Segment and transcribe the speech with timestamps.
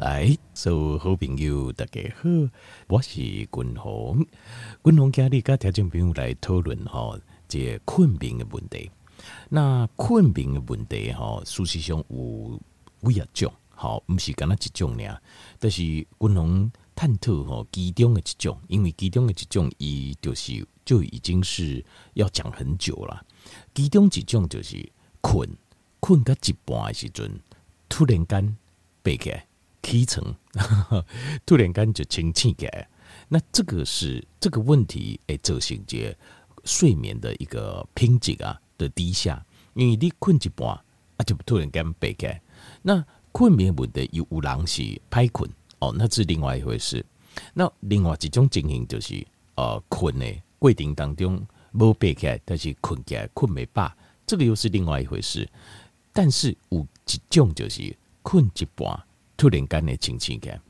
[0.00, 2.30] 来，所有好朋友大家好，
[2.88, 4.26] 我是君宏。
[4.82, 8.90] 君宏今日跟听众朋友来讨论哈，这困眠的问题。
[9.50, 12.58] 那困眠的问题哈，事实上有
[13.10, 15.20] 几啊种，好，不是干那一种俩，
[15.58, 23.22] 但是君宏探讨哈，其中的一种，因为其中的一种，伊就是就已经是要讲很久了。
[23.74, 24.90] 其中一种就是
[25.20, 25.46] 困，
[26.00, 27.38] 困到一半的时阵，
[27.86, 28.56] 突然间
[29.02, 29.46] 背起来。
[29.82, 30.34] 起床，
[31.46, 32.88] 突然间就清醒起来，
[33.28, 36.16] 那这个是这个问题诶，造成这
[36.64, 42.40] 睡眠的一个品质啊的低下，因为你困一半啊，就突然间背起来，
[42.82, 47.04] 那困眠问题有有人是歹困哦，那是另外一回事。
[47.54, 49.24] 那另外一种情形就是
[49.54, 50.26] 呃困的
[50.58, 51.40] 过程当中
[51.72, 53.90] 无背起来，但是困起来困没饱，
[54.26, 55.48] 这个又是另外一回事。
[56.12, 59.00] 但是有一种就是困一半。
[59.40, 60.60] 突然间的清醒感，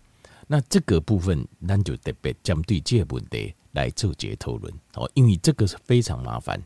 [0.46, 6.62] 那这个部分，咱就特别针对这个问题来做节讨论哦，因为这个是非常麻烦。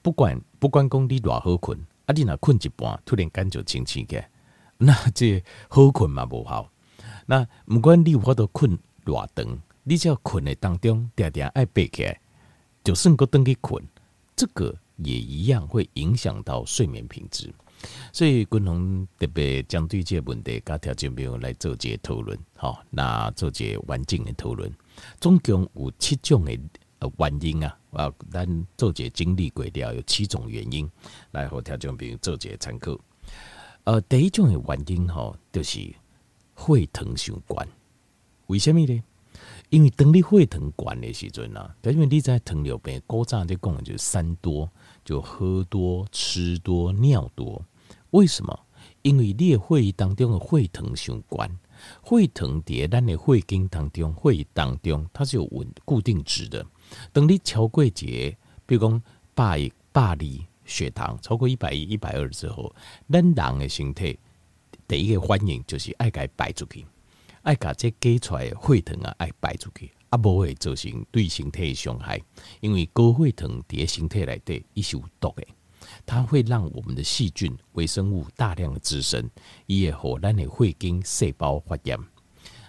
[0.00, 4.30] 不管不管讲你偌好困，啊，你若困一半，突然间就清醒感，
[4.76, 6.70] 那这好困嘛无效。
[7.26, 12.20] 那不管你有法度困偌长，你只要困的当中，定定爱爬起来，
[12.84, 13.82] 就算阁转去困，
[14.36, 17.52] 这个也一样会影响到睡眠品质。
[18.12, 24.72] 所以，共同特别针对这个问题，跟听众朋友来做这个讨论，好，那做这个完整的讨论，
[25.20, 26.58] 总共有七种的
[26.98, 30.90] 呃原因啊，啊，咱做这个经历过了有七种原因，
[31.30, 32.98] 来和听众朋友做这个参考。
[33.84, 35.78] 呃，第一种的原因吼，就是
[36.56, 37.66] 血糖相关，
[38.48, 39.02] 为什么呢？
[39.70, 44.70] 因为当你血糖悬的时阵啊，因为你在糖尿病古早在讲就是三多，
[45.04, 47.62] 就喝多、吃多、尿多。
[48.10, 48.58] 为什么？
[49.02, 51.58] 因为你的血液当中的血糖上悬，
[52.02, 56.64] 血糖在咱的血经当中，血液当中它是有稳固定值的。
[57.12, 59.02] 等你超过节，比如讲
[59.34, 60.18] 百一、百二
[60.64, 62.74] 血糖超过一百一、一百二之后，
[63.10, 64.18] 咱人的身体
[64.86, 66.86] 第一个反应就是爱给排出去。
[67.48, 72.20] 爱把这给出来的血糖啊，爱排出去，啊，不会造成对身体的伤害。
[72.60, 75.46] 因为高血糖在身体内底伊是有毒的，
[76.04, 79.30] 它会让我们的细菌、微生物大量的滋生，
[79.64, 81.98] 也会让你血经细胞发炎。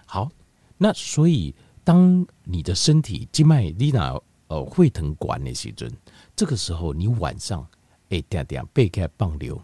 [0.06, 0.32] 好，
[0.78, 1.54] 那所以
[1.84, 5.92] 当你的身体静脉你那呃血糖管的时阵，
[6.38, 7.68] 这个时候你晚上
[8.10, 9.62] 会定定背开放流，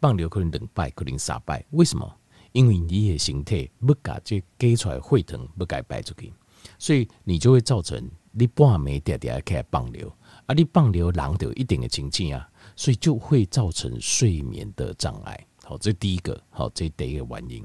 [0.00, 2.16] 放流可能两摆，可能三摆，为什么？
[2.56, 6.32] 因为你的身体不把这给出来血糖不该排出去，
[6.78, 8.02] 所以你就会造成
[8.32, 10.10] 你半暝点点开始放流，
[10.46, 15.46] 啊，你放流人就有一定的情境啊，所以就会造成睡眠的障碍。
[15.64, 17.62] 好，这第一个，好，这第一个原因。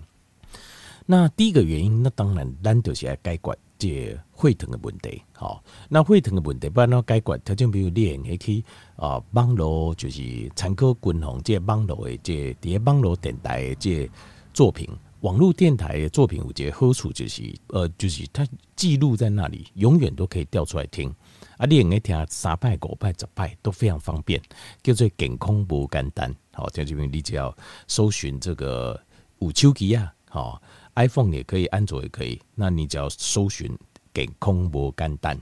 [1.06, 5.22] 那第一个原因，那当然咱就是要解决这血糖的问题。
[5.32, 8.62] 好，那血糖的问题不然要解决，条件比如练也可以
[8.98, 14.12] 啊，网络就是参考军红这网络的这啲网络电台的这。
[14.54, 14.88] 作品，
[15.22, 18.46] 网络电台的作品，我觉得好处就是，呃，就是它
[18.76, 21.14] 记录在那里，永远都可以调出来听。
[21.58, 24.42] 啊，你用来听三拜、五拜、十拜都非常方便，
[24.82, 26.34] 叫做健康无简单。
[26.54, 27.56] 好，在这边你只要
[27.88, 29.00] 搜寻这个
[29.40, 30.62] 有手机啊，好
[30.96, 32.42] ，iPhone 也可以，安卓也可以。
[32.56, 33.72] 那你只要搜寻
[34.14, 35.40] 健康无简单，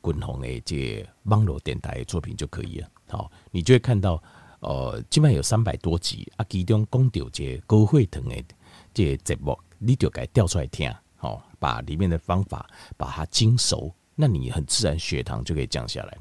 [0.00, 2.88] 滚红的这网络电台的作品就可以了。
[3.08, 4.22] 好，你就会看到。
[4.60, 8.44] 呃，基本有三百多集啊，其中讲到这高血糖的
[8.92, 16.18] 这节目，你就该调出来听，好，把里面的方法把它精熟，那你很自然血糖就可以降下来。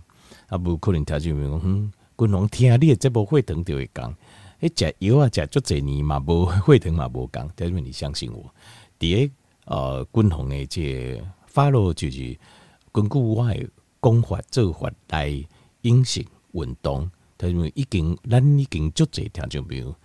[0.50, 4.16] 啊，不可能条件讲，嗯，观众听你的这部血糖就会降，
[4.60, 8.54] 诶，食药啊食足侪年嘛，无血糖嘛无降，但是你相信我，
[9.00, 9.32] 第一，
[9.66, 12.38] 呃，观众的这发落就是
[12.92, 13.68] 根据我的
[14.00, 15.44] 讲法做法来
[15.82, 17.10] 饮食运动。
[17.38, 19.96] 他因为已经，咱已经足侪听众朋友，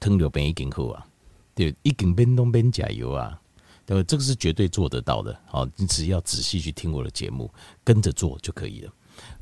[0.00, 1.06] 糖尿病已经好啊，
[1.54, 3.40] 对，已经免拢免加油啊，
[3.86, 4.04] 对吧？
[4.08, 5.38] 这个是绝对做得到的。
[5.46, 7.48] 好，你只要仔细去听我的节目，
[7.84, 8.92] 跟着做就可以了。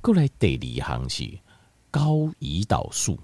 [0.02, 1.38] 过来第二项是
[1.90, 3.18] 高胰岛素，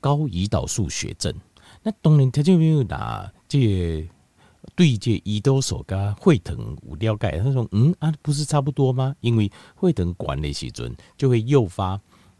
[0.00, 1.34] 高胰岛素血症。
[1.82, 4.06] 那当然他就没有拿这
[4.74, 9.16] 对这胰岛素跟血糖有了解，他说嗯啊，不是差不多吗？
[9.20, 11.98] 因为血糖管理时阵就会诱发。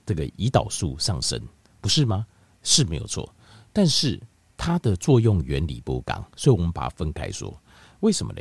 [0.08, 1.38] 这个胰岛素上升，
[1.82, 2.26] 不是吗？
[2.62, 3.30] 是没有错，
[3.74, 4.18] 但是
[4.56, 7.54] 它的作用原理不刚，所以我们把它分开说。
[8.00, 8.40] 为什么呢？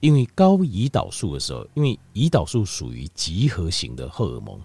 [0.00, 4.60] 因为高胰岛素的时候，因为胰岛素属于集合型的荷尔蒙，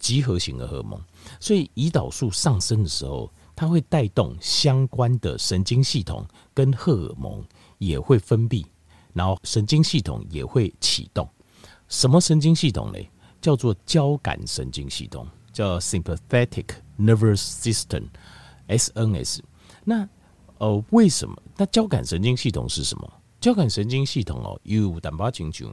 [0.00, 1.00] 集合型的荷尔蒙，
[1.38, 7.44] 所以胰岛素上升的时候，它会带动相关的神经系统跟荷尔蒙
[7.78, 8.66] 也会分泌，
[9.12, 11.28] 然后神经系统也会启动。
[11.86, 12.98] 什么神经系统呢？
[13.40, 16.66] 叫做交感神经系统，叫 Sympathetic
[16.98, 17.40] Nervous
[18.66, 19.40] System（SNS）。
[19.84, 20.08] 那
[20.58, 21.36] 呃，为什么？
[21.56, 23.12] 那交感神经系统是什么？
[23.40, 25.72] 交感神经系统哦，有淡薄清楚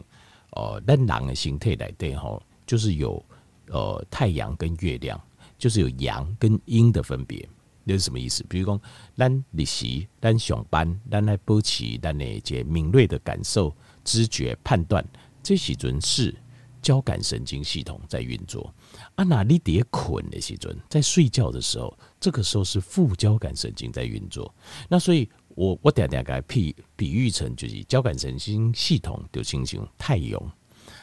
[0.51, 3.23] 哦，咱人的形态来对哈，就是有
[3.67, 5.21] 呃太阳跟月亮，
[5.57, 7.47] 就是有阳跟阴的分别。
[7.85, 8.43] 这是什么意思？
[8.49, 8.81] 比如说，
[9.15, 15.03] 咱日时、咱上班、咱来保持咱的一些敏锐的感受、知觉、判断，
[15.41, 16.35] 这时阵是
[16.81, 18.73] 交感神经系统在运作。
[19.15, 24.53] 啊，那你得困的时阵，在睡觉的时候，这个时候是副交感神经在运作。
[24.87, 30.51] 那所以我我点点给比比喻成就是交感神经系统就亲像太阳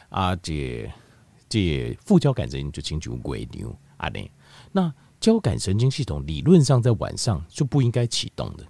[0.09, 0.91] 啊，这
[1.49, 4.21] 这副交感神经就亲像月亮啊，呢
[4.73, 4.95] 那。
[5.19, 8.65] 交感神经系统理论上在晚上就不应该启动的，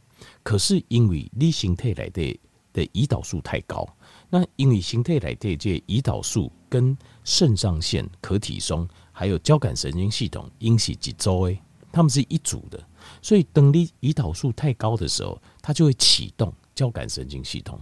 [0.45, 2.41] 可是因为你形态来的
[2.73, 3.85] 的胰岛素太高，
[4.29, 11.61] 那因为形态来的这胰岛素跟肾上腺、可体松还有交感神经系统因是几周诶，
[11.93, 12.83] 他们是一组的，
[13.23, 17.79] 所以等你胰岛素太高的时候，它就会启动交感神经系统。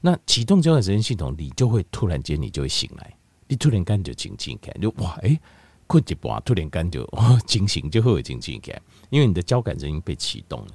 [0.00, 3.14] 那启动交感神经系统，你就会突然间你就会醒来，
[3.48, 5.40] 你突然间就清醒起来，就哇诶。
[5.88, 7.06] 困一半，突然间就
[7.46, 8.80] 惊醒，就会有惊醒感，
[9.10, 10.68] 因为你的交感神经被启动了。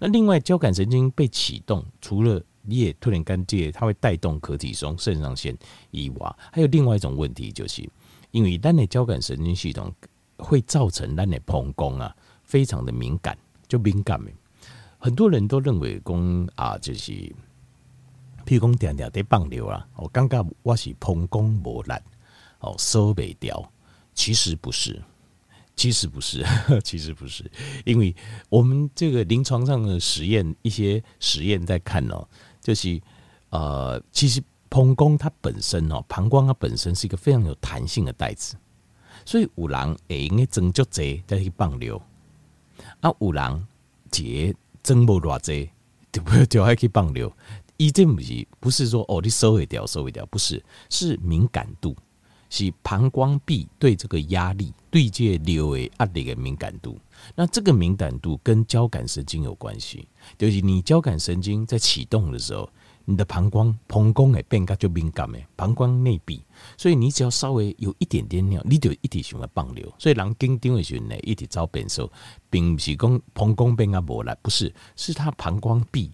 [0.00, 5.56] 那另外，交感神经被启动，除了你也突然间这它会带动可体松、肾上腺
[5.90, 7.88] 以外，还有另外一种问题，就是
[8.30, 9.92] 因为咱的交感神经系统
[10.38, 13.36] 会造成咱的膀胱啊非常的敏感，
[13.68, 14.20] 就敏感。
[14.98, 17.12] 很多人都认为讲啊，就是
[18.46, 21.92] 譬如讲点点在放尿啊，我感觉我是膀胱无力，
[22.60, 23.70] 哦，收不掉。
[24.14, 25.02] 其实不是，
[25.74, 26.44] 其实不是，
[26.84, 27.50] 其实不是，
[27.84, 28.14] 因为
[28.48, 32.26] 我们这个临床上的实验，一些实验在看哦，
[32.64, 32.98] 就是
[33.50, 38.56] 呃，其实膀胱它本身哦，膀胱它本身是一个非常有弹性的袋子，
[39.26, 42.00] 所以有人会用增足侪再去放尿，
[43.00, 43.66] 啊，有人
[44.10, 45.68] 节增无偌侪，
[46.10, 47.30] 就不就还去放尿，
[47.76, 51.94] 一定不是不是说哦，你收一掉收一掉，不是，是敏感度。
[52.54, 56.96] 是膀胱壁对这个压力、对这流为压力的敏感度。
[57.34, 60.06] 那这个敏感度跟交感神经有关系，
[60.38, 62.70] 就是你交感神经在启动的时候，
[63.04, 66.44] 你的膀胱膀胱会变个就敏感诶，膀胱内壁，
[66.78, 69.84] 所以你只要稍微有一点点尿，你就一直想要放尿。
[69.98, 72.08] 所以人紧张的时候呢，一直遭变数，
[72.48, 76.12] 并不是讲膀胱变个无力，不是，是他膀胱壁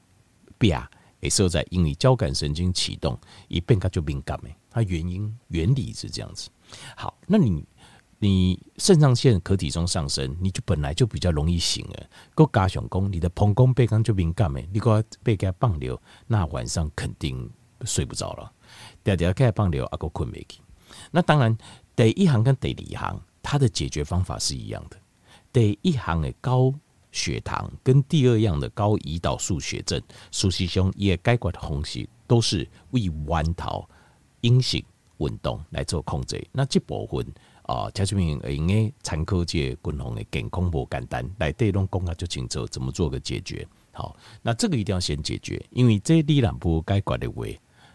[0.58, 0.72] 壁
[1.20, 4.56] 也受在因为交感神经启动，一变个就敏感诶。
[4.70, 6.48] 它原因原理是这样子。
[6.96, 7.64] 好，那你
[8.18, 12.06] 你肾上腺可体松上升，你就本来就比较容易醒了。
[12.34, 17.50] 够加上功，你的膀胱被刚就敏感诶，你给被给放流，那晚上肯定
[17.84, 18.52] 睡不着了。
[19.02, 20.60] 第二天开放流，阿个困没去。
[21.10, 21.56] 那当然，
[21.96, 24.96] 第一行跟第二行，它的解决方法是一样的。
[25.52, 26.72] 第一行的高
[27.10, 30.00] 血糖跟第二样的高胰岛素血症，
[30.30, 33.88] 实际上也解决的方式都是为弯桃。
[34.42, 34.82] 饮食
[35.18, 37.26] 运动来做控制，那这部分
[37.62, 43.66] 啊，条件应该参考这些均衡的健康不简单，来对拢讲啊就清楚怎么做个解决。
[43.92, 47.44] 好，那这个一定要先解决，因为这你若不解决的话，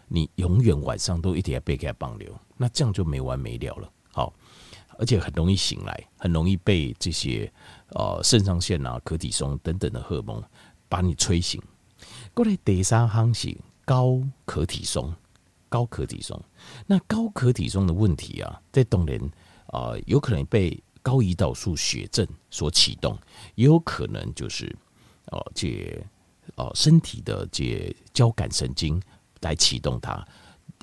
[0.08, 3.90] 你永远晚上都一定要被给它绑流，那这样就没完没了了。
[4.12, 4.32] 好，
[4.98, 7.52] 而且很容易醒来，很容易被这些
[7.88, 10.42] 呃肾上腺啊、可体松等等的荷尔蒙
[10.88, 11.60] 把你催醒。
[12.32, 15.12] 过来第三行是高可体松。
[15.68, 16.40] 高可体松，
[16.86, 19.18] 那高可体松的问题啊，在当然
[19.66, 23.18] 啊，有可能被高胰岛素血症所启动，
[23.54, 24.74] 也有可能就是
[25.26, 26.04] 哦，这
[26.54, 29.00] 哦身体的这交感神经
[29.40, 30.26] 来启动它，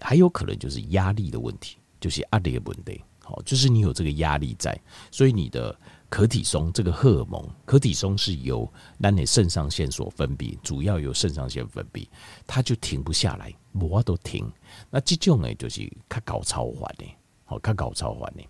[0.01, 3.01] 还有可能就是压力的问题，就是压力的问题。
[3.21, 4.77] 好，就是你有这个压力在，
[5.11, 5.77] 所以你的。
[6.13, 12.07] 可体松这个荷尔蒙，可体松是由咱的肾上腺所分泌，主要由肾上腺分泌，
[12.45, 14.47] 它就停不下来，无法度停。
[14.91, 17.05] 那这种呢，就是较高超环的，
[17.45, 18.43] 好，较高超环的。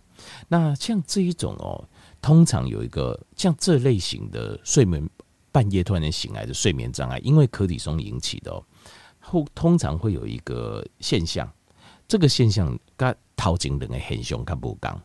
[0.50, 1.88] 那像这一种哦，
[2.22, 5.10] 通常有一个像这类型的睡眠
[5.50, 8.62] 半夜突然间醒来的睡眠障碍，因为可体松引起的，
[9.22, 11.50] 后通常会有一个现象，
[12.10, 15.00] 这个现象跟头前两个现象较不同。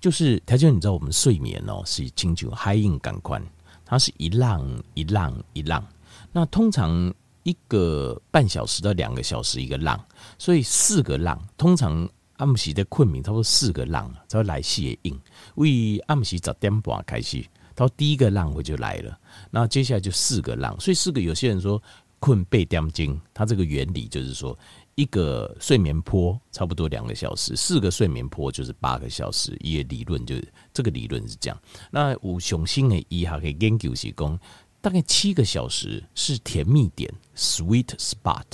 [0.00, 3.42] 就是条件，你知道我们睡眠哦是清楚海印感官，
[3.84, 5.84] 它是一浪一浪一浪。
[6.32, 7.12] 那通常
[7.44, 9.98] 一个半小时到两个小时一个浪，
[10.38, 11.40] 所以四个浪。
[11.56, 15.18] 通常暗时的困眠，差不多四个浪才会来吸引。
[15.54, 19.18] 为暗时十点半开始，到第一个浪我就来了。
[19.50, 21.82] 那接下来就四个浪，所以四个有些人说
[22.18, 24.58] 困被点钟，它这个原理就是说，
[24.96, 29.54] 一个睡眠波差不多两个小时，四个睡眠波就是八个小时。
[29.60, 31.62] 一个理论就是这个理论是这样。
[31.90, 34.38] 那有雄性的一哈可以研究是讲，
[34.80, 38.46] 大概七个小时是甜蜜点 （sweet spot），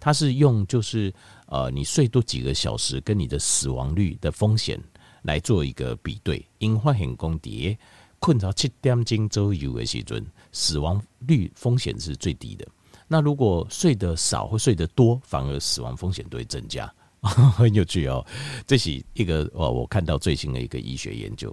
[0.00, 1.12] 它是用就是
[1.48, 4.82] 呃，你睡多几个小时跟你的死亡率的风险
[5.24, 6.42] 来做一个比对。
[6.58, 7.78] 因发现讲在
[8.18, 12.66] 困到七点钟左右的时阵，死亡率风险是最低的。
[13.12, 16.88] 那如果睡得少或睡得多，反而死亡风险都会增加，
[17.20, 18.24] 很有趣哦。
[18.64, 21.52] 这是一个哦，我看到最新的一个医学研究。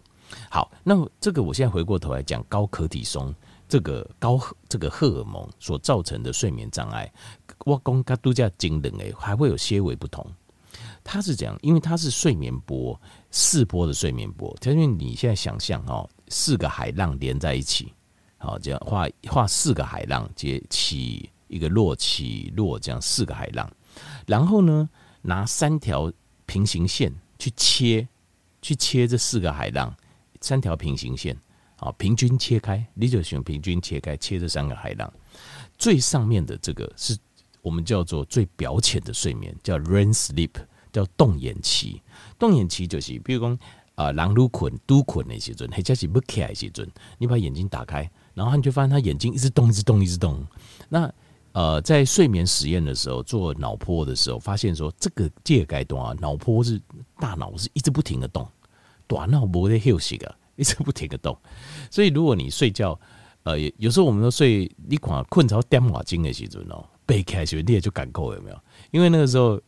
[0.52, 3.34] 好，那这个我现在回过头来讲高可体松
[3.68, 7.12] 这个高这个荷尔蒙所造成的睡眠障碍，
[7.66, 10.24] 我讲它度假惊人诶，还会有些微不同。
[11.04, 14.56] 它是这样，因为它是睡眠波，四波的睡眠波。
[14.66, 17.92] 因为你现在想象哦，四个海浪连在一起，
[18.38, 21.28] 好，这样画画四个海浪接起。
[21.48, 23.70] 一个落起落，这样四个海浪，
[24.25, 24.89] 然后呢，
[25.22, 26.12] 拿三条
[26.46, 28.08] 平行线去切，
[28.62, 29.96] 去切这四个海浪，
[30.42, 31.38] 三条平行线，
[31.77, 35.12] 啊，平均切开，你就选平均切开，切这三个海浪，
[35.77, 37.18] 最上面的这个是
[37.62, 40.51] 我们叫做最表浅的睡眠，叫 REM sleep，
[40.92, 42.01] 叫动眼期。
[42.38, 43.58] 动眼期就是，比如说
[43.96, 46.88] 啊，狼撸捆、都捆那些阵，或者是不开那些阵，
[47.18, 50.46] 你把眼睛打开，然后你就发现他眼睛一直动，一直动，一直动，
[50.89, 51.13] 那。
[51.58, 56.80] 呃，在睡眠实验的时候做脑波的时候，发现说这个界该动啊，脑波是
[57.20, 58.48] 大脑是一直不停的动，
[59.08, 61.36] 短脑波在休息啊， 一直不停的动。
[61.90, 63.00] 所以如果你睡觉，
[63.42, 68.60] 呃，有时候我们都睡，你看困着点瓦精的时阵哦，被开学你也就感够有没有？
[68.92, 69.60] 因为那个时候，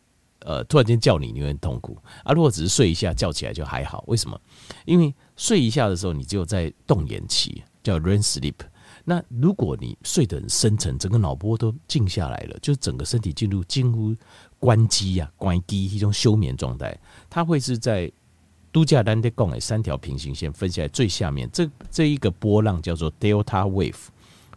[0.42, 2.34] 呃，突然间叫你，你会很痛苦啊。
[2.34, 4.04] 如果只是睡一下，叫起来就还好。
[4.06, 4.40] 为什么？
[4.86, 8.54] 因为睡一下的时候，你只有在动眼期，叫 REM sleep。
[9.10, 14.16] 那如果你睡得很深沉，整个脑波都静下来了，就整个身体进入近乎
[14.60, 16.96] 关机呀、关机一种休眠状态，
[17.28, 18.12] 它会是在
[18.72, 23.96] 度假单的共诶三条平行线分下来最下面，这这一个波浪叫做 Delta Wave，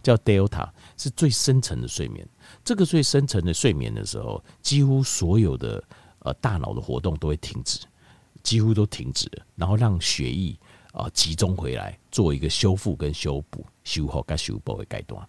[0.02, 0.68] 叫 Delta
[0.98, 2.28] 是最深层的睡眠。
[2.62, 5.82] 这个最深层的睡眠的时候，几乎所有的
[6.18, 7.78] 呃大脑的活动都会停止，
[8.42, 10.54] 几乎都停止了，然后让血液。
[10.92, 15.26] 啊，集中回来做一个修复跟修补、修好跟修补的阶段。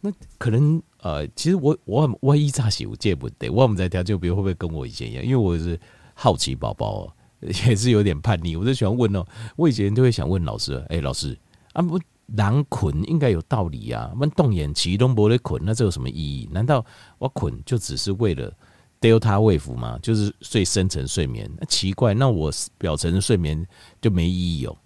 [0.00, 5.24] 那可能呃，其实我我我一扎西我戒不得，我们在调就比如会不会跟我以前一样？
[5.24, 5.78] 因为我是
[6.14, 9.24] 好奇宝宝，也是有点叛逆，我就喜欢问哦。
[9.56, 11.36] 我以前就会想问老师，哎、老师
[11.72, 11.98] 啊，不
[12.36, 16.48] 狼捆应该有道理啊，问动眼期都不会困，那这有什么意义？
[16.52, 16.84] 难道
[17.18, 18.52] 我捆就只是为了
[19.00, 21.50] ？Delta Wave 嘛，就是最深层睡眠。
[21.58, 23.66] 那奇怪，那我表层的睡眠
[24.00, 24.76] 就没意义哦。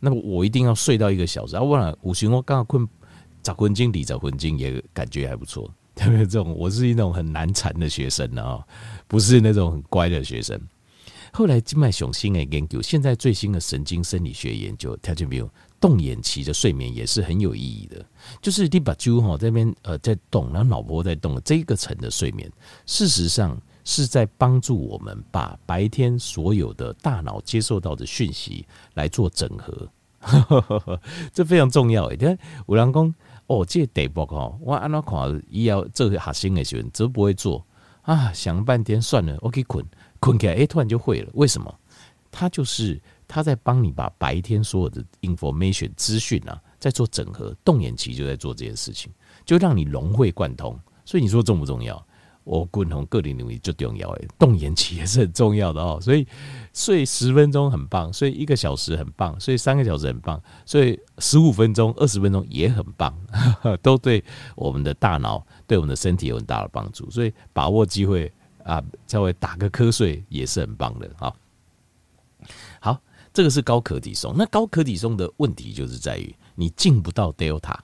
[0.00, 1.62] 那么我一定要睡到一个小时啊！
[1.62, 2.88] 我然五旬我刚好困
[3.42, 5.70] 早昏经理早昏经也感觉还不错。
[5.94, 8.64] 特别这种，我是一种很难缠的学生啊，
[9.06, 10.58] 不是那种很乖的学生。
[11.32, 18.04] 后来静脉雄心诶研究，现在最新的神经生理学研究，条件没有动眼期的睡眠也是很有意义的。
[18.40, 22.50] 就是你把猪哈这边呃在动，然后脑波在动，这一个层的睡眠，
[22.86, 23.60] 事实上。
[23.90, 29.90] 是在帮助我们把白天所有的大脑接受到的讯息来做整合，
[31.34, 32.04] 这非常重要。
[32.04, 33.14] 诶，有人讲
[33.48, 37.66] 哦，这个题目哈，我按照看，伊要做核心的时候，都不会做
[38.02, 39.84] 啊，想半天算了，我可以困
[40.20, 41.30] 困起来，诶，突然就会了。
[41.34, 41.74] 为什么？
[42.30, 47.52] 他就是他在帮你把白天所有的 information 资讯啊，在做整合。
[47.64, 49.10] 动眼期就在做这件事情，
[49.44, 50.78] 就让你融会贯通。
[51.04, 52.00] 所以你说重不重要？
[52.44, 55.98] 我共同个人领域最重要诶，动眼期也是很重要的哦。
[56.00, 56.26] 所以
[56.72, 63.14] 睡十分钟很棒，睡一个小时很棒，睡三个小时很棒，睡十五分钟、二十分钟也很棒，
[63.82, 64.24] 都对
[64.56, 67.08] 我们的大脑、对我们的身体有很大的帮助。
[67.10, 68.32] 所以把握机会
[68.64, 71.08] 啊，稍微打个瞌睡也是很棒的。
[71.18, 71.36] 好，
[72.80, 73.00] 好，
[73.32, 74.34] 这个是高可体松。
[74.36, 77.76] 那高可体松的问题就是在于你进不到 Delta，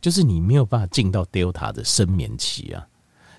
[0.00, 2.86] 就是你没有办法进到 Delta 的深眠期啊。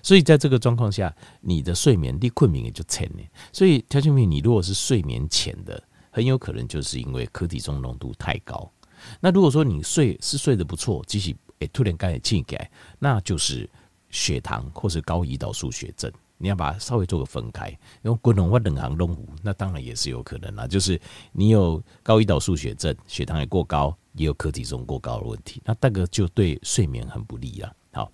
[0.06, 3.24] 所以在这个状况下，你的睡眠力困眠也就浅了。
[3.52, 5.82] 所以条件品，你如果是睡眠浅的，
[6.12, 8.70] 很有可能就是因为可体中浓度太高。
[9.18, 12.70] 那如果说你睡是睡得不错，即使诶突然间也起来，
[13.00, 13.68] 那就是
[14.08, 16.08] 血糖或是高胰岛素血症。
[16.38, 20.68] 你要把它稍微做个分开，用滚龙或冷行龙那当然也是有可能啦。
[20.68, 21.00] 就是
[21.32, 27.74] 你有高胰岛素血症，血糖也过高，也有可体中过高的问题，那这个就对睡眠很不利了。
[27.90, 28.12] 好。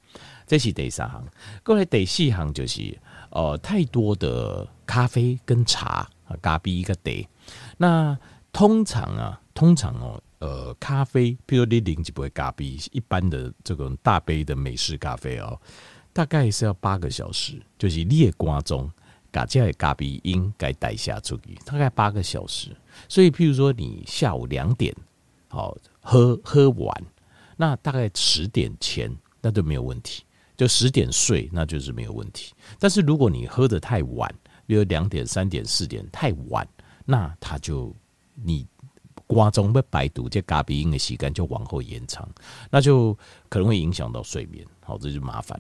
[0.53, 1.27] 这是第三行，
[1.65, 2.95] 过来第四行就是
[3.31, 7.27] 呃太多的咖啡跟茶啊，咖啡一个得。
[7.79, 8.15] 那
[8.53, 15.59] 通常啊，通常哦，呃，咖啡，譬如你喝一杯咖啡，一般的这种大杯的美式咖啡哦，
[16.13, 18.93] 大概是要八个小时，就是你的瓜中，
[19.31, 22.77] 把这咖啡因该带下出去，大概八个小时。
[23.09, 24.95] 所以，譬如说你下午两点，
[25.49, 27.05] 好喝喝完，
[27.57, 30.23] 那大概十点前那就没有问题，
[30.62, 32.52] 就十点睡那就是没有问题。
[32.78, 34.33] 但是如果你喝得太晚，
[34.66, 36.66] 比如两点、三点、四点太晚，
[37.04, 37.95] 那他就
[38.35, 38.66] 你。
[39.26, 42.28] 瓜中被白毒，这咖啡因的时间就往后延长，
[42.71, 43.16] 那就
[43.49, 45.59] 可能会影响到睡眠，好，这就麻烦。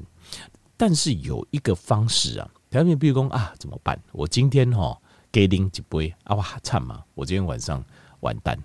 [0.76, 3.98] 但是有一个方式啊，他们比如说啊，怎么办？
[4.12, 7.02] 我今天哈给您几杯啊，哇惨嘛！
[7.14, 7.82] 我今天晚上
[8.20, 8.58] 完蛋，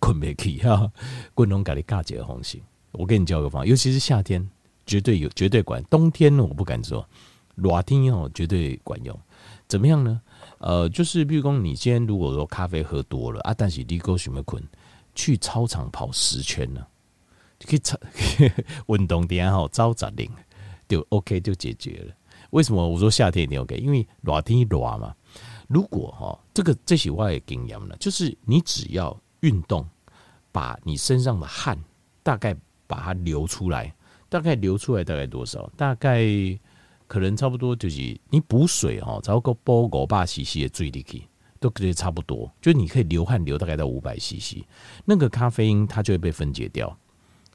[0.00, 0.90] 困不起哈，
[1.34, 4.48] 滚龙咖喱咖姐的红心，我给你教个方法，尤其是夏天，
[4.88, 5.84] 绝对有，绝对管。
[5.84, 7.06] 冬天呢，我不敢说，
[7.54, 9.16] 热天哦，绝对管用。
[9.68, 10.20] 怎么样呢？
[10.58, 14.60] 呃，就是比如说，你今天如果说咖啡喝多了啊，但是你够什么困，
[15.14, 16.84] 去操场跑十圈呢，
[17.66, 17.98] 可以操
[18.88, 20.28] 运动点好，招杂灵
[20.88, 22.14] 就 OK 就解决了。
[22.50, 23.76] 为什么我说夏天一定 OK？
[23.76, 25.14] 因为热天热嘛。
[25.68, 29.86] 如果哈，这个这些我也经验了，就是你只要运动，
[30.50, 31.78] 把你身上的汗
[32.22, 33.94] 大概把它流出来，
[34.28, 35.70] 大概流出来大概多少？
[35.76, 36.58] 大概。
[37.08, 41.22] 可能差不多就是你补水哦，找个煲五百 CC 的水进去，
[41.58, 42.52] 都可以差不多。
[42.60, 44.58] 就你可以流汗流大概到五百 CC，
[45.06, 46.94] 那个咖啡因它就会被分解掉。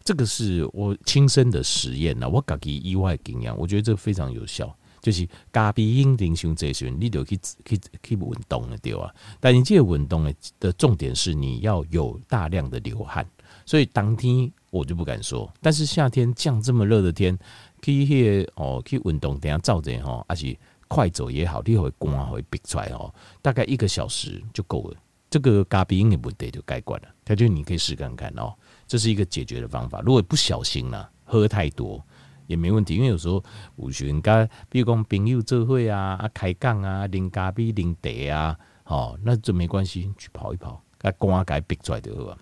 [0.03, 4.75] 这个是我亲身的实验呐，我搞个意外经验，我觉得这非常有效。
[5.03, 9.13] 就是咖啡因零雄这些，你就去去去运动了对吧？
[9.39, 13.23] 但你这个运动的的重点是你要有大量的流汗，
[13.67, 15.47] 所以当天我就不敢说。
[15.61, 17.37] 但是夏天降这么热的天。
[17.83, 20.57] 去迄个哦，去运动，等下照着吼，还是
[20.87, 24.95] 快走也好，你会汗会逼出来哦，大概一个小时就够了。
[25.29, 28.53] 这个咖啡因的问题就解决了，他就你可以试看看哦，
[28.87, 29.99] 这是一个解决的方法。
[29.99, 32.01] 如果不小心呢，喝太多
[32.47, 33.43] 也没问题，因为有时候
[33.77, 42.37] 有时人家，比如讲朋友聚会啊，啊开讲啊，啉咖啡啉茶啊，哦，那就没关系，去跑一跑，把汗给逼出来就好了。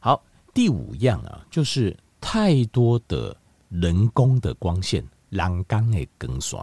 [0.00, 3.36] 好，第五样啊，就是太多的。
[3.70, 6.58] 人工的光线，人工的光线。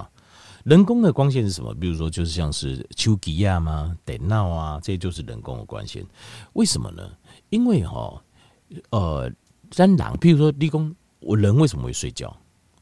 [0.64, 1.72] 人工的光线是什么？
[1.76, 6.04] 比如说，就是像是手机啊嘛、电脑啊，这就是人工的光线。
[6.54, 7.08] 为什么呢？
[7.52, 8.20] 因为哈，
[8.90, 9.32] 呃，
[9.70, 12.28] 咱人，比如说，你讲我人为什么会睡觉？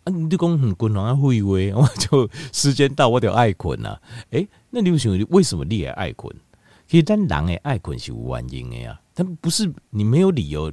[0.04, 3.98] 啊，你就讲很困难啊，会以为 我就时间到我得爱困呐。
[4.32, 5.26] 诶，那你为什么？
[5.30, 6.36] 为什么你也爱困？
[6.86, 10.72] 其实咱人诶爱困是有原因的呀，但不是你没有理由。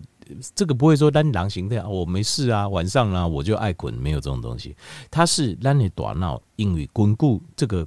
[0.54, 4.76] 这个不会说单狼形态啊，我没事啊，晚上啊我就爱困，没有这种东西。
[5.10, 7.84] 它是咱的大脑因为巩固这个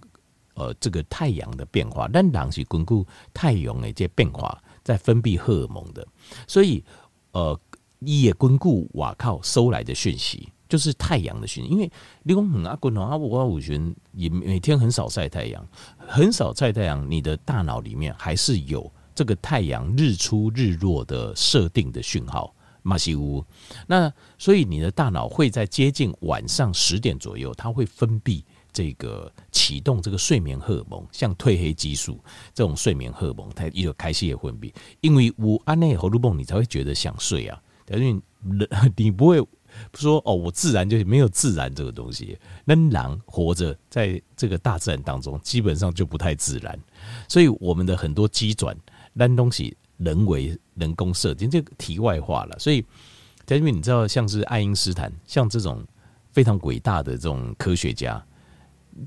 [0.55, 6.05] 呃这个太阳的变化，咱人是巩固太阳的这变化在分泌荷尔蒙的，
[6.45, 6.83] 所以
[7.31, 7.57] 呃
[8.05, 11.69] 也巩固瓦靠收来的讯息，就是太阳的讯息。
[11.69, 11.91] 因为
[12.23, 18.91] 你讲很阿困啊，我五旬也每天很少晒太阳，很少晒太阳，你的大脑里面还是有。
[19.15, 23.45] 这个太阳日出日落的设定的讯号，马西乌，
[23.85, 32.19] 那所以你的大脑会在接近晚上十点左右，它会分泌这个启动这个睡眠荷尔蒙，像褪黑激素
[32.55, 37.61] 这种睡眠荷尔蒙，它一个开始也分泌，因为无安内荷尔蒙，你才会觉得想睡啊。
[37.89, 38.21] 因为
[38.95, 39.45] 你不会
[39.95, 42.37] 说哦，我自然就没有自然这个东西。
[42.65, 46.79] 那狼活着在这个大自然当中，基本上就不太自然，
[47.27, 48.75] 所以我们的很多机转。
[49.15, 52.57] 烂东西人为人工设计，这个题外话了。
[52.57, 52.81] 所以，
[53.45, 55.85] 在这边你知道，像是爱因斯坦，像这种
[56.31, 58.25] 非常伟大的这种科学家，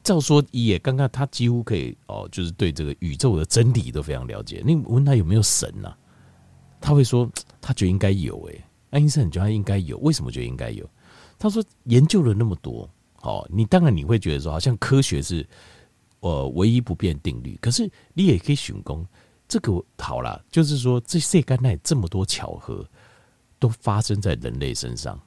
[0.04, 4.62] 照说也刚刚他几乎可以哦，就是对这个宇宙的真理都非常了解。
[4.64, 5.88] 你问他有没有神呢？
[5.88, 5.98] 啊？
[6.80, 7.28] 他会说
[7.60, 8.40] 他觉得应该有。
[8.44, 10.88] 诶，爱因斯坦觉得他应该有，为什么觉得应该有？
[11.38, 12.88] 他说研究了那么多，
[13.22, 15.46] 哦，你当然你会觉得说，好像科学是
[16.20, 19.06] 呃唯一不变定律，可是你也可以寻功。
[19.48, 22.84] 这个好了，就是说，这世间内这么多巧合
[23.60, 25.20] 都发生在人类身上，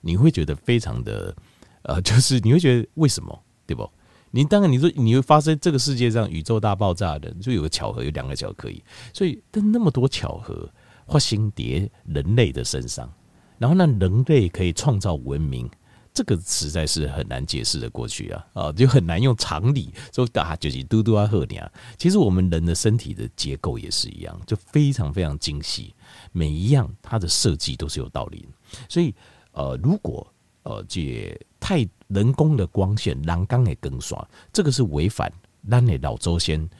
[0.00, 1.34] 你会觉得非常的
[1.82, 3.90] 呃，就是你会觉得为什么，对不？
[4.30, 10.70] 你当然你说你会发生这个世界上宇宙大爆炸的，就有个巧合，有两个巧合可以，所以但那么多巧合
[11.08, 13.12] 发生蝶人类的身上，
[13.58, 15.68] 然后呢，人类可以创造文明。
[16.12, 21.68] 这个实在是很难解释的过去啊，啊，就很难用常理说啊，就是嘟嘟啊贺年。
[21.98, 25.92] 其实我们人的身体的结构也是一样，就非常非常精细，
[26.30, 28.78] 每一样它的设计都是有道理的。
[28.88, 29.12] 所以，
[29.50, 30.24] 呃，如果
[30.62, 35.32] 呃这太人工的光线，栏杆也更刷，这个是违反
[35.68, 36.70] 咱的老祖先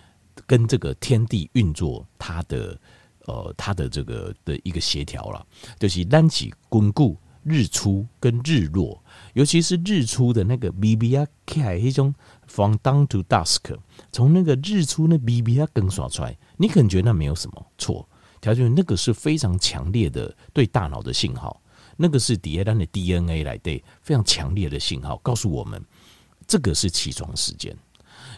[0.47, 2.79] 跟这个天地运作它的
[3.27, 5.47] 呃它的这个的一个协调了，
[5.79, 7.17] 就是单起巩固。
[7.47, 12.15] 日出跟日落，尤其是日出的那个 B B 啊，开一种
[12.47, 13.61] from dawn to dusk，
[14.11, 18.09] 从那个日出那 B B 啊更刷出来，你可能觉得那没有什么错，
[18.41, 21.61] 条件那个是非常强烈的对大脑的信号，
[21.99, 25.85] 那个是 D N A 的 D N A 来对非常强烈的信号，告诉我们
[26.47, 27.77] 这个是起床时间。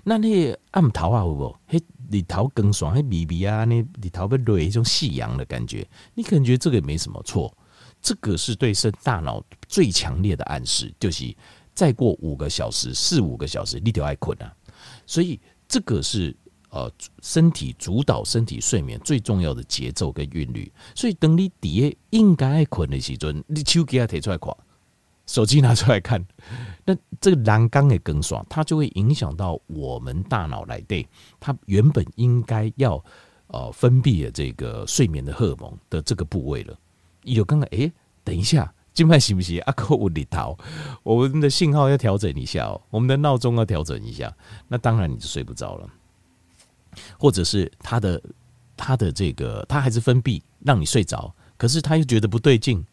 [0.04, 1.56] 那那暗头啊，有无？
[1.66, 1.80] 嘿，
[2.10, 7.56] 日头更爽，嘿，咪咪啊，那日头被雷一种夕阳的感觉，你可能觉得这个没什么错。
[8.02, 11.34] 这个是对身大脑最强烈的暗示，就是
[11.74, 14.54] 再过五个小时、四五个小时，你就爱困啊。
[15.06, 16.36] 所以这个是
[16.70, 20.70] 呃身体主导身体睡眠最重要的节奏跟韵律。
[20.94, 24.54] 所以等你底下应该爱困的时阵，你手机要提出来看，
[25.26, 26.24] 手机拿出来看，
[26.84, 31.06] 那这个栏杆的更爽，它就会影响到我们大脑来对
[31.38, 33.02] 它原本应该要
[33.48, 36.78] 呃分泌的这个睡眠的荷尔蒙的这个部位了。
[37.22, 37.90] 有刚刚哎，
[38.22, 39.60] 等一下，今晚行不行？
[39.62, 40.56] 阿扣我里头，
[41.02, 44.32] 我们的信号要调整一下哦，我们的闹钟要调整一下。
[44.68, 45.90] 那当然你就睡不着了，
[47.18, 48.22] 或者是他的
[48.76, 52.84] 他的这个他还是分泌让你睡着，可是他又觉得不对劲，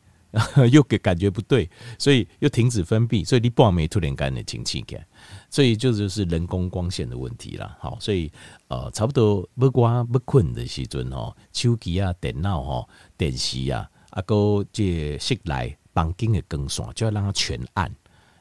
[0.72, 1.70] 又给感觉不对，
[2.00, 5.06] 所以又停止分泌，所以你半夜突然间的清醒感，
[5.50, 7.78] 所以就就是人工光线的问题了。
[7.80, 8.32] 好，所以
[8.68, 13.90] 呃，差不多不关不困的时阵哦，手机啊、电脑哦、电视啊。
[14.12, 17.92] 阿哥，这室内房间的更爽，就要让它全暗，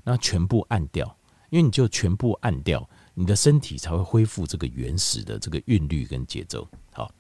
[0.05, 1.17] 让它全部暗掉，
[1.49, 6.69] 因为你就全部暗掉，你的身体才会恢复这个原始的这个韵律跟节奏。
[6.93, 7.11] 好，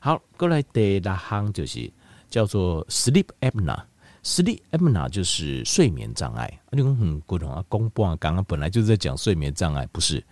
[0.00, 1.92] 好，过来第六行就是
[2.30, 3.82] 叫做 sleep apnea
[4.26, 6.52] sleep apnea 就是睡眠障碍。
[6.72, 10.22] 你讲很古董啊，公布啊，刚刚本来就是在讲睡眠障碍，不是？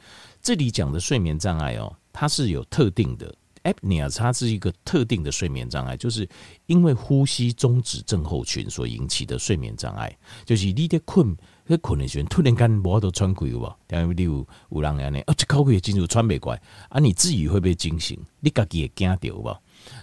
[0.43, 3.33] 这里讲的睡眠障碍哦，它是有特定的。
[3.63, 6.29] apnea 它是一个特定的睡眠障碍，就是
[6.67, 10.15] 因为呼吸中止症候群所引起的睡眠障碍。
[10.45, 13.73] 就是你在困，在困的时候突然间无法度喘气有无？
[13.91, 19.59] 因为你有有人安尼，啊，这口气进入喘不过来啊，你自己会被惊醒，你自己也惊到吧？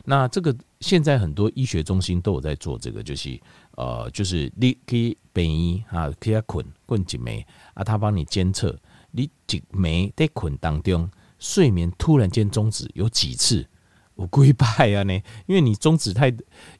[0.06, 3.40] 那这个现在很多医学中心都有在做这个，就是
[3.78, 8.78] 呃，就是你可以便医啊，可以困困几枚啊，他帮你监测
[9.12, 11.10] 你几枚在困当中。
[11.40, 13.68] 睡眠突然间终止有几次？
[14.14, 15.02] 我跪拜啊！
[15.02, 15.14] 呢，
[15.48, 16.32] 因为你终止太，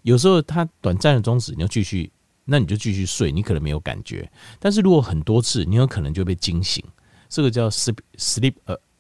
[0.04, 2.12] 有时候它短暂的终止，你要继续，
[2.46, 4.32] 那你就继续睡，你可能没有感觉。
[4.60, 6.84] 但是如果很多次，你有可能就被惊醒，
[7.28, 8.54] 这个叫 sleep sleep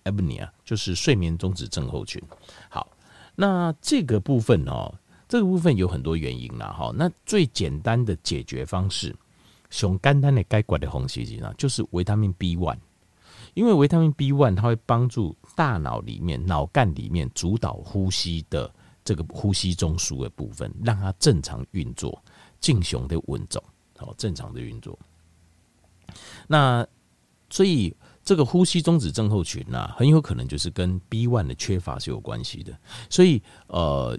[0.03, 2.19] apnea，就是睡眠终止症候群。
[2.67, 2.89] 好，
[3.35, 4.91] 那这个部分哦，
[5.31, 6.75] 这个部分有很多原因啦。
[6.77, 9.15] 哈，那最简单的解决方式，
[9.69, 12.77] 熊肝单的该管的红细菌呢，就是维他命 B one，
[13.53, 15.33] 因为维他命 B one 它会帮助。
[15.53, 22.19] 大脑里面、脑干里面主导呼吸的这个呼吸中枢的部分，让它正常运作，
[22.59, 23.61] 正常的稳重，
[23.97, 24.97] 好，正常的运作。
[26.47, 26.87] 那
[27.49, 32.75] 所以这个呼吸中止症候群啊，很有可能就是跟 B one 的缺乏是有关系的。
[33.09, 34.17] 所以呃，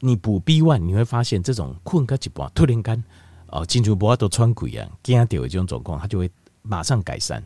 [0.00, 3.04] 你补 B one，你会发现这种困个几半突然间
[3.48, 6.30] 啊，进入不要都穿鬼啊，惊掉的这种状况，它就会
[6.62, 7.42] 马上改善。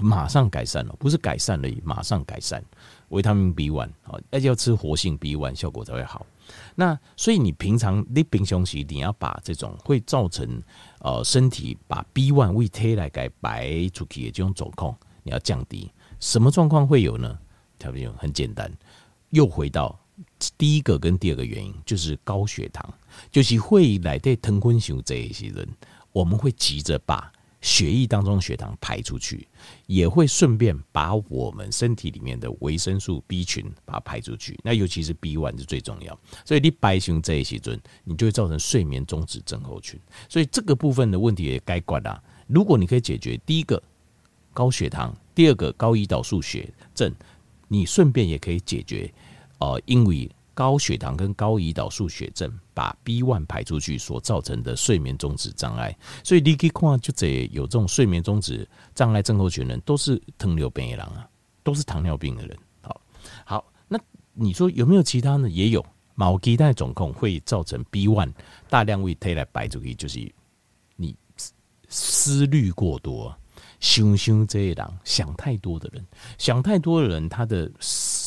[0.00, 2.64] 马上改善了，不是改善而已，马上改善。
[3.10, 6.24] 维他命 B one 啊，而且要吃活性 B one，效果才会好。
[6.74, 10.62] 那所以你平常你平常时你要把这种会造成
[11.00, 15.90] 呃身体把 B one 胃推来改白出去的这种状况，你要降低。
[16.20, 17.38] 什么状况会有呢？
[17.78, 18.72] 条件很简单，
[19.30, 19.98] 又回到
[20.56, 22.92] 第一个跟第二个原因，就是高血糖，
[23.30, 25.68] 就是会来对疼昏熊这一些人，
[26.12, 27.32] 我们会急着把。
[27.64, 29.46] 血液当中血糖排出去，
[29.86, 34.58] 也会顺便把我们身体里面的维生素 B 群把它排出去。
[34.64, 39.96] 那尤其是 B one 是最重要，所以你白熊这一些人，你就会造成睡眠中止症候群。
[40.28, 42.20] 所以这个部分的问题也该管啦。
[42.48, 43.80] 如果你可以解决第一个
[44.52, 47.14] 高血糖，第二个高胰岛素血症，
[47.68, 49.08] 你顺便也可以解决
[49.62, 50.28] 呃，因为。
[50.54, 61.26] 高血糖跟高胰岛素血症把 B one 排出去所造成的睡眠中止障碍，所以你可以看就这有这种睡眠中止障碍症候群人都是糖尿病的人啊，
[61.62, 62.54] 都是糖尿病的人。
[62.82, 63.00] 好，
[63.46, 63.98] 好，那
[64.34, 65.48] 你说有没有其他呢？
[65.48, 65.82] 也有，
[66.14, 68.34] 某几代总控会造成 B one
[68.68, 70.30] 大量胃推来排出去，就是
[70.96, 71.16] 你
[71.88, 73.34] 思虑过多，
[73.82, 76.02] 想想这一档想太多的人，
[76.38, 77.70] 想太多的人，他的。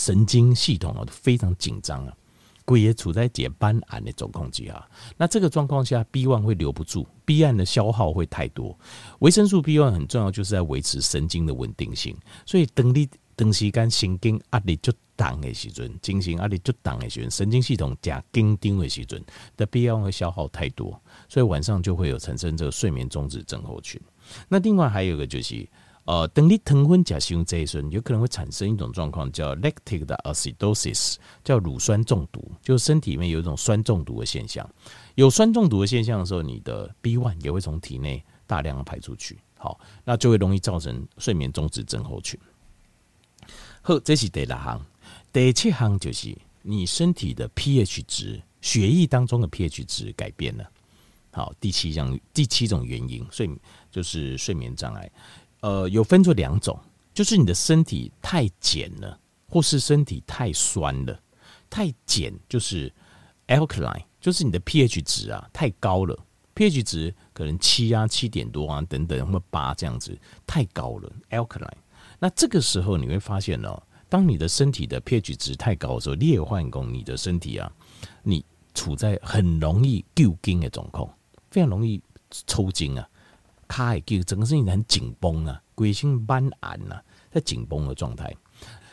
[0.05, 2.15] 神经系统啊都非常紧张啊，
[2.63, 4.87] 鬼也处在解斑癌的总控制啊。
[5.17, 8.77] 那这个状况下，B one 会留不住，B 案的消耗会太多。
[9.21, 12.15] 维生素 B one 很重要，就是在维持神经的稳定性。
[12.45, 19.19] 所以等你长时间神经压力就重的时阵，精神压力就重的时阵，神经系统加紧张的时阵
[19.57, 23.99] 的必要会消耗太多，所以晚上就会有产生这个睡眠中止症候群。
[24.47, 25.67] 那另外还有一个就是，
[26.05, 34.69] 呃，等你糖分加使用这一阵，有可能会产生一种状况叫 lactic 的 acidosis，叫乳酸中毒，就是身体里面有一种酸中毒的现象。
[35.15, 42.39] 有酸中毒的现象的时候，你的 B one 也会从体内大量的排出去，好，那就会容易造成睡眠中止症候群。
[43.81, 44.85] 好，这是第六行，
[45.31, 50.69] 第七行就是你身体的 pH 值，血液当中的 pH 值改变了。
[51.35, 53.49] 好，第七项，第七种原因，睡
[53.91, 55.11] 就是睡眠障碍。
[55.59, 56.79] 呃，有分作两种，
[57.13, 59.19] 就是你的身体太碱了，
[59.49, 61.19] 或是身体太酸了。
[61.69, 62.89] 太碱就是
[63.47, 64.05] alkaline。
[64.21, 66.17] 就是你的 pH 值啊太高了
[66.55, 70.17] ，pH 值可能七啊七点多啊等等，或八这样子
[70.47, 71.77] 太高了，alkaline。
[72.17, 77.71] 那这个时候你会发现呢，当你的身体的 pH 值太高的时候，裂换工你的身体啊，
[78.23, 78.43] 你
[78.73, 81.07] 处在很容易旧筋的状况，
[81.55, 82.01] 非常容易
[82.45, 83.09] 抽筋啊，
[83.65, 88.29] 卡也旧，整个身体很紧绷啊，鬼心斑暗啊，在紧绷的状态。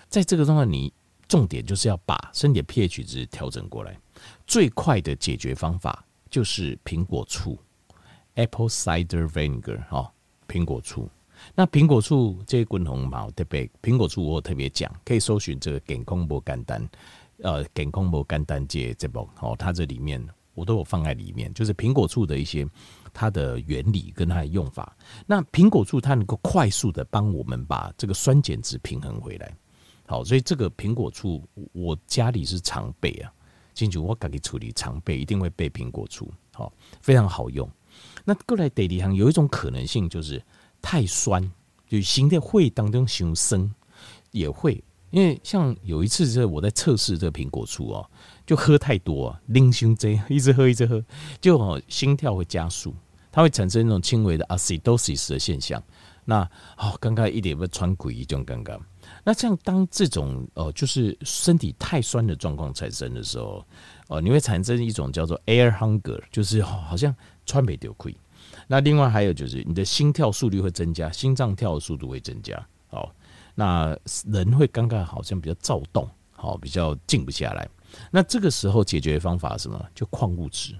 [0.08, 0.92] 在这个状态，你
[1.26, 3.98] 重点就是要把身体的 pH 值调整过来。
[4.46, 7.58] 最快的解决方法就是苹果醋
[8.34, 10.08] （Apple Cider Vinegar） 哦，
[10.46, 11.10] 苹果醋。
[11.56, 16.80] 那苹果醋这些滚红毛特别，苹果醋我特别讲，可以搜寻这个《健康无简单》
[17.38, 22.66] 呃，《健康无简单》这这部哦，它这里面我都有放在里面，就是苹果醋的一些
[23.12, 24.96] 它的原理跟它的用法。
[25.26, 29.54] 那苹果醋它能够快速的帮我们把这个酸碱值平衡回来。
[30.06, 33.32] 好，所以这个苹果醋我家里是常备啊。
[33.74, 37.66] 进去，我赶紧处理常备，一定会备苹果醋，好，非常好用。
[38.22, 40.44] 那过来第二项有一种可能性就是
[40.82, 41.42] 太酸，
[41.88, 43.74] 就心在会当中伤生
[44.30, 48.10] 也会，因为像有一次是我在测试这个苹果醋哦，
[48.52, 51.02] 就喝太多啊，拎胸这一直喝一直喝，
[51.40, 52.94] 就心跳会加速，
[53.30, 55.82] 它会产生一种轻微的 acidosis 的现象。
[56.26, 58.78] 那好，刚刚一点不穿鬼一种刚刚。
[59.24, 63.64] 那这样，当这种呃，就是身体太酸的状况产生的时候，
[64.08, 67.14] 呃，你会产生一种叫做 air hunger，就是好像
[67.46, 68.14] 穿没丢亏。
[68.66, 72.54] 那另外还有就是你的心跳速率会增加，心脏跳的速度会增加。
[72.90, 73.10] 哦，
[73.54, 77.66] 那人会刚刚好像比较躁动，好，比较静不下来。
[78.10, 79.84] 那这个时候解决方法什么？
[79.94, 80.74] 就矿物质，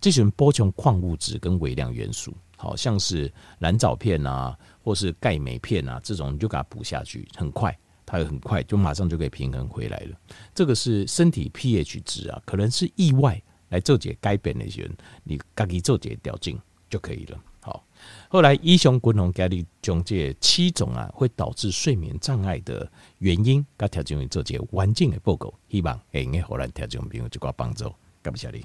[0.00, 7.76] 这种补充矿物质跟微量元素，好像是蓝藻片啊，或是钙镁片啊，这种你就给它补下去，很快。
[8.06, 10.16] 它很快就马上就可以平衡回来了。
[10.54, 16.54] 这个是身体 pH 值啊，可能是意外来做解改变的人，你自己做解调整
[16.90, 17.38] 就可以了。
[18.28, 27.92] 后来医生共同给你讲这七种啊会导致睡眠障碍的原因，甲调整做些环境的报告，希望会给荷兰调整朋友一寡帮助。
[28.22, 28.64] 感谢你。